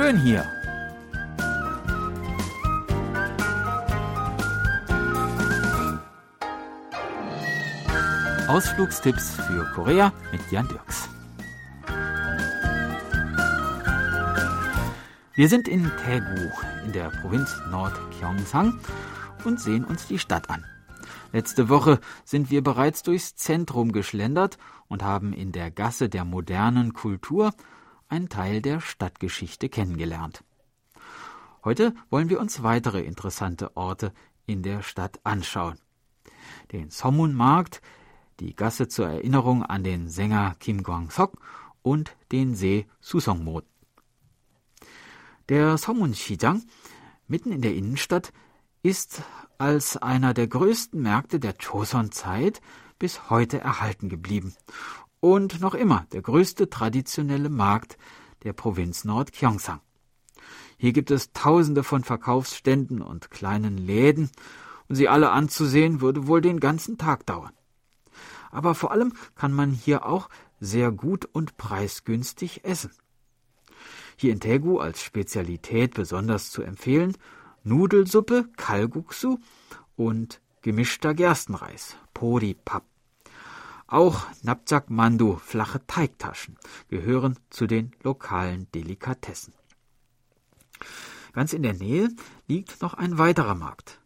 schön 0.00 0.16
hier. 0.16 0.46
Ausflugstipps 8.48 9.34
für 9.34 9.70
Korea 9.74 10.12
mit 10.32 10.40
Jan 10.50 10.66
Dirks. 10.68 11.08
Wir 15.34 15.48
sind 15.48 15.68
in 15.68 15.90
Daegu 16.06 16.50
in 16.86 16.92
der 16.92 17.10
Provinz 17.10 17.60
Nord-Gyeongsang 17.70 18.80
und 19.44 19.60
sehen 19.60 19.84
uns 19.84 20.06
die 20.06 20.18
Stadt 20.18 20.48
an. 20.48 20.64
Letzte 21.32 21.68
Woche 21.68 22.00
sind 22.24 22.50
wir 22.50 22.62
bereits 22.62 23.02
durchs 23.02 23.36
Zentrum 23.36 23.92
geschlendert 23.92 24.56
und 24.88 25.02
haben 25.02 25.34
in 25.34 25.52
der 25.52 25.70
Gasse 25.70 26.08
der 26.08 26.24
modernen 26.24 26.94
Kultur 26.94 27.52
einen 28.10 28.28
Teil 28.28 28.60
der 28.60 28.80
Stadtgeschichte 28.80 29.68
kennengelernt. 29.68 30.44
Heute 31.64 31.94
wollen 32.08 32.28
wir 32.28 32.40
uns 32.40 32.62
weitere 32.62 33.00
interessante 33.02 33.76
Orte 33.76 34.12
in 34.46 34.62
der 34.62 34.82
Stadt 34.82 35.20
anschauen. 35.24 35.78
Den 36.72 36.90
Somun-Markt, 36.90 37.80
die 38.40 38.56
Gasse 38.56 38.88
zur 38.88 39.08
Erinnerung 39.08 39.62
an 39.62 39.84
den 39.84 40.08
Sänger 40.08 40.56
Kim 40.58 40.82
Kwang-sok 40.82 41.38
und 41.82 42.16
den 42.32 42.54
See 42.54 42.86
Susongmo. 43.00 43.62
Der 45.48 45.76
Somun-Sijang, 45.78 46.62
mitten 47.28 47.52
in 47.52 47.60
der 47.60 47.74
Innenstadt, 47.74 48.32
ist 48.82 49.22
als 49.58 49.96
einer 49.96 50.32
der 50.32 50.48
größten 50.48 51.00
Märkte 51.00 51.38
der 51.38 51.54
Joseon-Zeit 51.60 52.60
bis 52.98 53.30
heute 53.30 53.60
erhalten 53.60 54.08
geblieben 54.08 54.54
und 55.20 55.60
noch 55.60 55.74
immer 55.74 56.06
der 56.12 56.22
größte 56.22 56.70
traditionelle 56.70 57.50
Markt 57.50 57.98
der 58.42 58.52
Provinz 58.52 59.04
Nord-Gyeongsang. 59.04 59.80
Hier 60.78 60.92
gibt 60.92 61.10
es 61.10 61.32
tausende 61.32 61.82
von 61.84 62.04
Verkaufsständen 62.04 63.02
und 63.02 63.30
kleinen 63.30 63.76
Läden, 63.76 64.30
und 64.88 64.96
sie 64.96 65.08
alle 65.08 65.30
anzusehen 65.30 66.00
würde 66.00 66.26
wohl 66.26 66.40
den 66.40 66.58
ganzen 66.58 66.98
Tag 66.98 67.24
dauern. 67.26 67.52
Aber 68.50 68.74
vor 68.74 68.90
allem 68.90 69.12
kann 69.36 69.52
man 69.52 69.70
hier 69.70 70.04
auch 70.04 70.28
sehr 70.58 70.90
gut 70.90 71.26
und 71.26 71.56
preisgünstig 71.56 72.64
essen. 72.64 72.90
Hier 74.16 74.32
in 74.32 74.40
Tegu 74.40 74.78
als 74.78 75.02
Spezialität 75.02 75.94
besonders 75.94 76.50
zu 76.50 76.62
empfehlen 76.62 77.16
Nudelsuppe, 77.62 78.48
Kalguksu 78.56 79.38
und 79.96 80.40
gemischter 80.62 81.14
Gerstenreis, 81.14 81.96
Poripap. 82.14 82.89
Auch 83.90 84.24
Napjak 84.44 84.88
Mandu, 84.88 85.34
flache 85.44 85.84
Teigtaschen, 85.84 86.56
gehören 86.88 87.36
zu 87.50 87.66
den 87.66 87.90
lokalen 88.04 88.70
Delikatessen. 88.70 89.52
Ganz 91.32 91.52
in 91.52 91.64
der 91.64 91.74
Nähe 91.74 92.08
liegt 92.46 92.82
noch 92.82 92.94
ein 92.94 93.18
weiterer 93.18 93.56
Markt. 93.56 94.00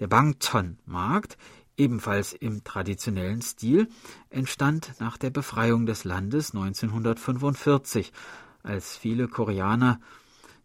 Der 0.00 0.06
Bangchon-Markt, 0.06 1.36
ebenfalls 1.76 2.32
im 2.32 2.64
traditionellen 2.64 3.42
Stil, 3.42 3.90
entstand 4.30 4.94
nach 4.98 5.18
der 5.18 5.28
Befreiung 5.28 5.84
des 5.84 6.04
Landes 6.04 6.54
1945, 6.54 8.14
als 8.62 8.96
viele 8.96 9.28
Koreaner, 9.28 10.00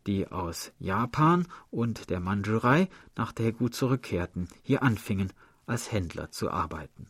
die 0.07 0.31
aus 0.31 0.71
Japan 0.79 1.47
und 1.69 2.09
der 2.09 2.21
Mandschurei 2.21 2.87
nach 3.17 3.33
Daegu 3.33 3.67
zurückkehrten, 3.67 4.47
hier 4.61 4.83
anfingen, 4.83 5.33
als 5.65 5.91
Händler 5.91 6.31
zu 6.31 6.49
arbeiten. 6.49 7.07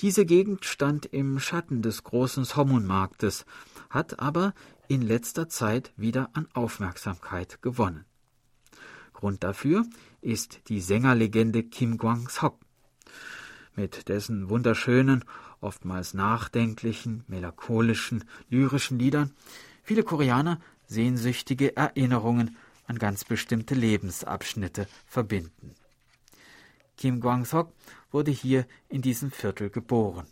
Diese 0.00 0.24
Gegend 0.24 0.64
stand 0.64 1.06
im 1.06 1.40
Schatten 1.40 1.82
des 1.82 2.04
großen 2.04 2.44
Somun-Marktes, 2.44 3.44
hat 3.90 4.20
aber 4.20 4.54
in 4.86 5.02
letzter 5.02 5.48
Zeit 5.48 5.92
wieder 5.96 6.30
an 6.34 6.46
Aufmerksamkeit 6.54 7.60
gewonnen. 7.62 8.04
Grund 9.12 9.42
dafür 9.42 9.84
ist 10.20 10.60
die 10.68 10.80
Sängerlegende 10.80 11.64
Kim 11.64 11.98
Kwang-sok. 11.98 12.60
Mit 13.74 14.08
dessen 14.08 14.48
wunderschönen, 14.48 15.24
oftmals 15.60 16.14
nachdenklichen, 16.14 17.24
melancholischen, 17.26 18.22
lyrischen 18.48 19.00
Liedern 19.00 19.34
viele 19.82 20.04
Koreaner 20.04 20.60
sehnsüchtige 20.86 21.76
Erinnerungen 21.76 22.56
an 22.86 23.00
ganz 23.00 23.24
bestimmte 23.24 23.74
Lebensabschnitte 23.74 24.86
verbinden. 25.06 25.74
Kim 26.96 27.20
Kwang-sok 27.20 27.72
wurde 28.10 28.30
hier 28.30 28.66
in 28.88 29.02
diesem 29.02 29.30
Viertel 29.30 29.70
geboren. 29.70 30.26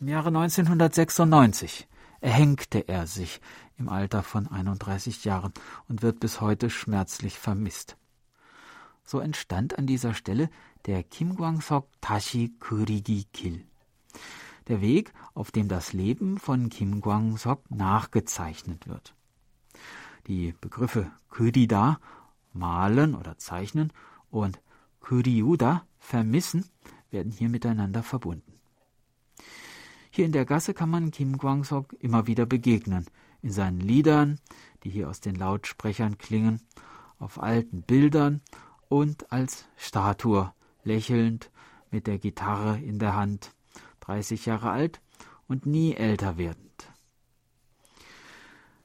Im 0.00 0.08
Jahre 0.08 0.28
1996 0.28 1.88
erhängte 2.20 2.88
er 2.88 3.06
sich 3.06 3.40
im 3.78 3.88
Alter 3.88 4.22
von 4.22 4.48
31 4.48 5.24
Jahren 5.24 5.52
und 5.88 6.02
wird 6.02 6.20
bis 6.20 6.40
heute 6.40 6.70
schmerzlich 6.70 7.38
vermisst. 7.38 7.96
So 9.04 9.20
entstand 9.20 9.78
an 9.78 9.86
dieser 9.86 10.14
Stelle 10.14 10.50
der 10.86 11.02
Kim 11.02 11.36
Kwang-sok 11.36 11.88
Tashi 12.00 12.54
Kurigi 12.60 13.24
Kil. 13.32 13.64
Der 14.68 14.80
Weg, 14.80 15.12
auf 15.34 15.50
dem 15.50 15.68
das 15.68 15.92
Leben 15.92 16.38
von 16.38 16.68
Kim 16.68 17.00
Kwang-sok 17.00 17.70
nachgezeichnet 17.70 18.86
wird. 18.86 19.14
Die 20.26 20.54
Begriffe 20.60 21.10
Kurida, 21.30 22.00
malen 22.52 23.14
oder 23.14 23.38
zeichnen, 23.38 23.92
und 24.30 24.60
Kuriuda, 25.00 25.86
vermissen, 25.98 26.64
werden 27.10 27.32
hier 27.32 27.48
miteinander 27.48 28.02
verbunden. 28.02 28.52
Hier 30.10 30.26
in 30.26 30.32
der 30.32 30.44
Gasse 30.44 30.74
kann 30.74 30.90
man 30.90 31.10
Kim 31.10 31.38
Kwang-sok 31.38 31.94
immer 32.00 32.26
wieder 32.26 32.46
begegnen, 32.46 33.06
in 33.42 33.50
seinen 33.50 33.80
Liedern, 33.80 34.40
die 34.82 34.90
hier 34.90 35.08
aus 35.08 35.20
den 35.20 35.36
Lautsprechern 35.36 36.18
klingen, 36.18 36.60
auf 37.18 37.42
alten 37.42 37.82
Bildern 37.82 38.40
und 38.88 39.30
als 39.32 39.66
Statue, 39.76 40.52
lächelnd 40.82 41.50
mit 41.90 42.06
der 42.06 42.18
Gitarre 42.18 42.78
in 42.78 42.98
der 42.98 43.14
Hand, 43.14 43.52
30 44.00 44.46
Jahre 44.46 44.70
alt 44.70 45.00
und 45.46 45.66
nie 45.66 45.94
älter 45.94 46.38
werdend. 46.38 46.68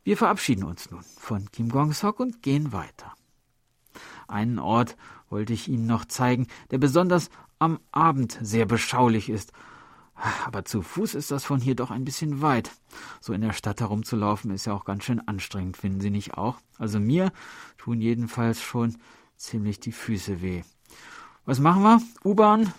Wir 0.03 0.18
verabschieden 0.18 0.66
uns 0.66 0.91
nun 0.91 1.03
von 1.03 1.50
Kim 1.52 1.72
Kwang-sok 1.72 2.19
und 2.19 2.41
gehen 2.41 2.73
weiter. 2.73 3.13
Einen 4.28 4.59
Ort 4.59 4.97
wollte 5.29 5.53
ich 5.53 5.67
Ihnen 5.67 5.85
noch 5.85 6.06
zeigen, 6.06 6.47
der 6.72 6.78
besonders 6.78 7.29
am 7.59 7.79
Abend 7.91 8.38
sehr 8.41 8.66
beschaulich 8.66 9.29
ist. 9.29 9.51
Aber 10.45 10.63
zu 10.63 10.81
Fuß 10.81 11.16
ist 11.16 11.31
das 11.31 11.44
von 11.44 11.59
hier 11.59 11.75
doch 11.75 11.91
ein 11.91 12.06
bisschen 12.06 12.41
weit. 12.41 12.72
So 13.19 13.34
in 13.34 13.41
der 13.41 13.53
Stadt 13.53 13.81
herumzulaufen 13.81 14.51
ist 14.51 14.66
ja 14.66 14.73
auch 14.73 14.85
ganz 14.85 15.03
schön 15.03 15.28
anstrengend, 15.28 15.78
finden 15.78 16.01
Sie 16.01 16.11
nicht 16.11 16.38
auch? 16.38 16.57
Also 16.78 17.00
mir 17.00 17.31
tun 17.78 18.00
jedenfalls 18.00 18.61
schon 18.61 18.97
ziemlich 19.35 19.79
die 19.79 19.91
Füße 19.91 20.41
weh. 20.41 20.63
Was 21.45 21.59
machen 21.59 21.84
wir? 21.84 22.01
U-Bahn? 22.23 22.72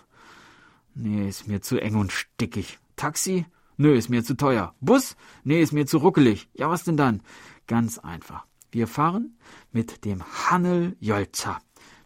Nee, 0.95 1.29
ist 1.29 1.49
mir 1.49 1.61
zu 1.61 1.81
eng 1.81 1.97
und 1.97 2.13
stickig. 2.13 2.79
Taxi? 2.97 3.47
Nö, 3.77 3.95
ist 3.95 4.09
mir 4.09 4.23
zu 4.23 4.37
teuer. 4.37 4.75
Bus? 4.81 5.17
Nee, 5.43 5.61
ist 5.61 5.73
mir 5.73 5.87
zu 5.87 5.99
ruckelig. 5.99 6.49
Ja, 6.55 6.71
was 6.71 6.85
denn 6.85 6.97
dann? 6.97 7.21
Ganz 7.67 7.99
einfach. 7.99 8.47
Wir 8.75 8.89
fahren 8.89 9.39
mit 9.71 10.05
dem 10.05 10.21
Hanel 10.25 10.97
Jolza 10.99 11.61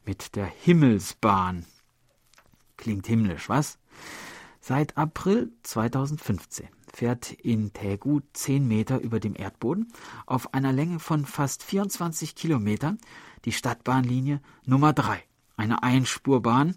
mit 0.04 0.36
der 0.36 0.44
Himmelsbahn. 0.44 1.64
Klingt 2.76 3.06
himmlisch, 3.06 3.48
was? 3.48 3.78
Seit 4.60 4.98
April 4.98 5.50
2015 5.62 6.68
fährt 6.92 7.32
in 7.32 7.72
Taegu 7.72 8.20
10 8.34 8.68
Meter 8.68 9.00
über 9.00 9.18
dem 9.18 9.34
Erdboden 9.34 9.90
auf 10.26 10.52
einer 10.52 10.74
Länge 10.74 10.98
von 10.98 11.24
fast 11.24 11.62
24 11.62 12.34
Kilometern 12.34 12.98
die 13.46 13.52
Stadtbahnlinie 13.52 14.42
Nummer 14.66 14.92
3, 14.92 15.24
eine 15.56 15.82
Einspurbahn, 15.82 16.76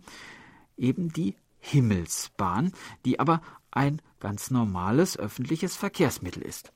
eben 0.78 1.12
die 1.12 1.36
Himmelsbahn, 1.60 2.72
die 3.04 3.20
aber 3.20 3.42
ein 3.72 4.02
ganz 4.22 4.52
normales 4.52 5.20
öffentliches 5.20 5.76
Verkehrsmittel 5.76 6.44
ist. 6.44 6.72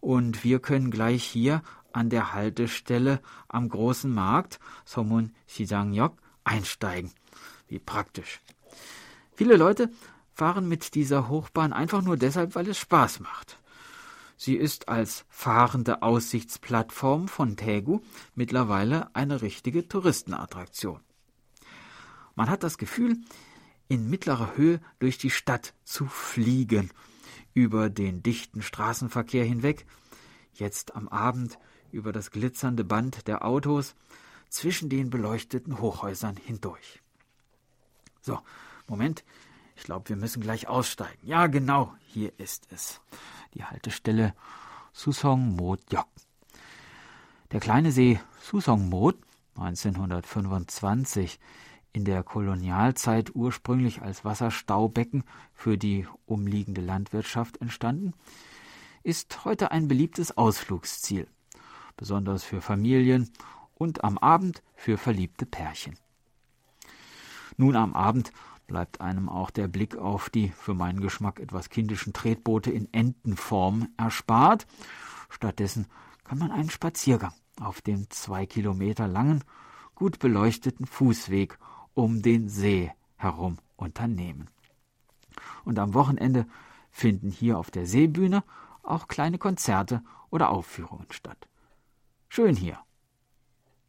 Und 0.00 0.44
wir 0.44 0.60
können 0.60 0.90
gleich 0.90 1.24
hier 1.24 1.62
an 1.92 2.10
der 2.10 2.32
Haltestelle 2.32 3.20
am 3.48 3.68
großen 3.68 4.12
Markt 4.12 4.58
Somun 4.84 5.32
Sijangyok 5.46 6.16
einsteigen. 6.44 7.12
Wie 7.68 7.78
praktisch. 7.78 8.40
Viele 9.32 9.56
Leute 9.56 9.90
fahren 10.32 10.68
mit 10.68 10.94
dieser 10.94 11.28
Hochbahn 11.28 11.72
einfach 11.72 12.02
nur 12.02 12.16
deshalb, 12.16 12.54
weil 12.54 12.68
es 12.68 12.78
Spaß 12.78 13.20
macht. 13.20 13.58
Sie 14.36 14.54
ist 14.54 14.88
als 14.88 15.26
fahrende 15.28 16.02
Aussichtsplattform 16.02 17.28
von 17.28 17.56
Taegu 17.56 18.00
mittlerweile 18.34 19.14
eine 19.14 19.42
richtige 19.42 19.86
Touristenattraktion. 19.86 21.00
Man 22.36 22.48
hat 22.48 22.62
das 22.62 22.78
Gefühl, 22.78 23.18
in 23.88 24.08
mittlerer 24.08 24.56
Höhe 24.56 24.80
durch 24.98 25.18
die 25.18 25.28
Stadt 25.28 25.74
zu 25.84 26.06
fliegen, 26.06 26.90
über 27.54 27.90
den 27.90 28.22
dichten 28.22 28.62
Straßenverkehr 28.62 29.44
hinweg, 29.44 29.86
jetzt 30.54 30.94
am 30.94 31.08
Abend 31.08 31.58
über 31.92 32.12
das 32.12 32.30
glitzernde 32.30 32.84
Band 32.84 33.26
der 33.26 33.44
Autos 33.44 33.94
zwischen 34.48 34.88
den 34.88 35.10
beleuchteten 35.10 35.80
Hochhäusern 35.80 36.36
hindurch. 36.36 37.00
So, 38.20 38.38
Moment, 38.86 39.24
ich 39.76 39.84
glaube, 39.84 40.08
wir 40.08 40.16
müssen 40.16 40.42
gleich 40.42 40.68
aussteigen. 40.68 41.26
Ja, 41.26 41.46
genau, 41.46 41.94
hier 42.06 42.32
ist 42.38 42.66
es. 42.70 43.00
Die 43.54 43.64
Haltestelle 43.64 44.34
Susong 44.92 45.56
Modyok. 45.56 46.06
Der 47.52 47.60
kleine 47.60 47.90
See 47.90 48.20
Susongmot, 48.42 49.16
1925, 49.56 51.40
in 51.92 52.04
der 52.04 52.22
Kolonialzeit 52.22 53.34
ursprünglich 53.34 54.02
als 54.02 54.24
Wasserstaubecken 54.24 55.24
für 55.52 55.76
die 55.76 56.06
umliegende 56.26 56.80
Landwirtschaft 56.80 57.60
entstanden, 57.60 58.14
ist 59.02 59.44
heute 59.44 59.70
ein 59.70 59.88
beliebtes 59.88 60.36
Ausflugsziel, 60.36 61.26
besonders 61.96 62.44
für 62.44 62.60
Familien 62.60 63.30
und 63.74 64.04
am 64.04 64.18
Abend 64.18 64.62
für 64.74 64.98
verliebte 64.98 65.46
Pärchen. 65.46 65.96
Nun 67.56 67.76
am 67.76 67.94
Abend 67.94 68.32
bleibt 68.66 69.00
einem 69.00 69.28
auch 69.28 69.50
der 69.50 69.68
Blick 69.68 69.96
auf 69.96 70.30
die 70.30 70.48
für 70.50 70.74
meinen 70.74 71.00
Geschmack 71.00 71.40
etwas 71.40 71.70
kindischen 71.70 72.12
Tretboote 72.12 72.70
in 72.70 72.92
Entenform 72.92 73.88
erspart. 73.96 74.66
Stattdessen 75.28 75.86
kann 76.24 76.38
man 76.38 76.52
einen 76.52 76.70
Spaziergang 76.70 77.34
auf 77.60 77.80
dem 77.80 78.08
zwei 78.10 78.46
Kilometer 78.46 79.08
langen, 79.08 79.42
gut 79.94 80.20
beleuchteten 80.20 80.86
Fußweg 80.86 81.58
um 81.94 82.22
den 82.22 82.48
See 82.48 82.92
herum 83.16 83.58
unternehmen. 83.76 84.48
Und 85.64 85.78
am 85.78 85.94
Wochenende 85.94 86.46
finden 86.90 87.30
hier 87.30 87.58
auf 87.58 87.70
der 87.70 87.86
Seebühne 87.86 88.42
auch 88.82 89.08
kleine 89.08 89.38
Konzerte 89.38 90.02
oder 90.30 90.50
Aufführungen 90.50 91.06
statt. 91.10 91.48
Schön 92.28 92.56
hier. 92.56 92.78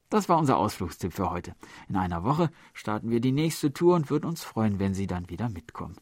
Das 0.09 0.27
war 0.27 0.38
unser 0.38 0.57
Ausflugstipp 0.57 1.13
für 1.13 1.30
heute. 1.30 1.56
In 1.88 1.95
einer 1.95 2.24
Woche 2.24 2.50
starten 2.74 3.09
wir 3.09 3.21
die 3.21 3.31
nächste 3.31 3.71
Tour 3.71 3.95
und 3.95 4.09
würden 4.09 4.25
uns 4.25 4.44
freuen, 4.44 4.77
wenn 4.77 4.94
Sie 4.94 5.07
dann 5.07 5.30
wieder 5.30 5.48
mitkommen. 5.48 5.95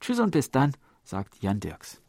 Tschüss 0.00 0.18
und 0.18 0.32
bis 0.32 0.50
dann, 0.50 0.72
sagt 1.04 1.40
Jan 1.40 1.60
Dirks. 1.60 2.02